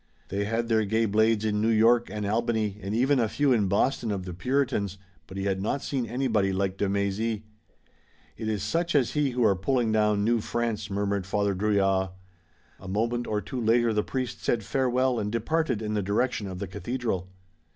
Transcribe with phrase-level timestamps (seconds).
[0.29, 3.67] They had their gay blades in New York and Albany and even a few in
[3.67, 7.43] Boston of the Puritans, but he had not seen anybody like de Mézy.
[8.35, 12.09] "It is such as he who are pulling down New France," murmured Father Drouillard.
[12.79, 16.57] A moment or two later the priest said farewell and departed in the direction of
[16.57, 17.29] the cathedral.